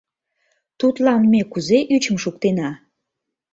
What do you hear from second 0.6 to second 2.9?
Тудлан ме кузе ӱчым шуктена?